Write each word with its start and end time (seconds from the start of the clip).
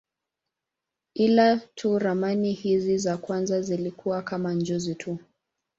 Ila 1.13 1.57
tu 1.75 1.99
ramani 1.99 2.53
hizi 2.53 2.97
za 2.97 3.17
kwanza 3.17 3.61
zilikuwa 3.61 4.21
kama 4.21 4.53
njozi 4.53 4.95
tu. 4.95 5.19